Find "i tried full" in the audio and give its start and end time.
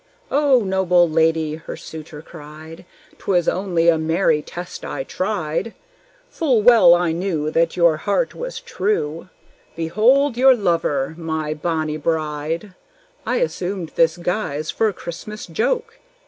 4.83-6.63